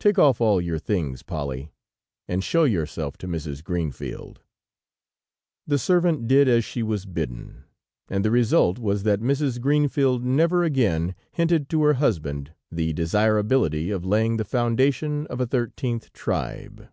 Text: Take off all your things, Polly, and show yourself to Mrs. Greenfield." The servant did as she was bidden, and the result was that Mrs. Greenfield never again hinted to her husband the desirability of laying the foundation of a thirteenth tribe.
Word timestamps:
Take 0.00 0.18
off 0.18 0.40
all 0.40 0.60
your 0.60 0.80
things, 0.80 1.22
Polly, 1.22 1.70
and 2.26 2.42
show 2.42 2.64
yourself 2.64 3.16
to 3.18 3.28
Mrs. 3.28 3.62
Greenfield." 3.62 4.40
The 5.64 5.78
servant 5.78 6.26
did 6.26 6.48
as 6.48 6.64
she 6.64 6.82
was 6.82 7.06
bidden, 7.06 7.62
and 8.08 8.24
the 8.24 8.32
result 8.32 8.80
was 8.80 9.04
that 9.04 9.20
Mrs. 9.20 9.60
Greenfield 9.60 10.24
never 10.24 10.64
again 10.64 11.14
hinted 11.30 11.68
to 11.70 11.84
her 11.84 11.94
husband 11.94 12.52
the 12.72 12.92
desirability 12.92 13.92
of 13.92 14.04
laying 14.04 14.38
the 14.38 14.44
foundation 14.44 15.28
of 15.28 15.40
a 15.40 15.46
thirteenth 15.46 16.12
tribe. 16.12 16.88